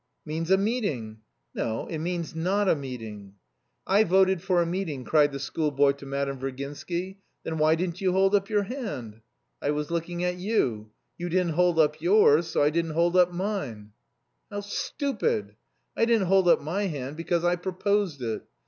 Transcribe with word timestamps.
"Means 0.25 0.49
a 0.49 0.57
meeting." 0.57 1.19
"No, 1.53 1.85
it 1.85 1.99
means 1.99 2.33
not 2.33 2.67
a 2.67 2.75
meeting." 2.75 3.35
"I 3.85 4.03
voted 4.03 4.41
for 4.41 4.59
a 4.59 4.65
meeting," 4.65 5.03
cried 5.05 5.31
the 5.31 5.37
schoolboy 5.37 5.91
to 5.91 6.07
Madame 6.07 6.39
Virginsky. 6.39 7.19
"Then 7.43 7.59
why 7.59 7.75
didn't 7.75 8.01
you 8.01 8.11
hold 8.11 8.33
up 8.33 8.49
your 8.49 8.63
hand?" 8.63 9.21
"I 9.61 9.69
was 9.69 9.91
looking 9.91 10.23
at 10.23 10.37
you. 10.37 10.89
You 11.19 11.29
didn't 11.29 11.51
hold 11.53 11.77
up 11.77 12.01
yours, 12.01 12.47
so 12.47 12.63
I 12.63 12.71
didn't 12.71 12.95
hold 12.95 13.15
up 13.15 13.31
mine." 13.31 13.91
"How 14.49 14.61
stupid! 14.61 15.55
I 15.95 16.05
didn't 16.05 16.25
hold 16.25 16.47
up 16.47 16.63
my 16.63 16.87
hand 16.87 17.15
because 17.15 17.45
I 17.45 17.55
proposed 17.55 18.23
it. 18.23 18.41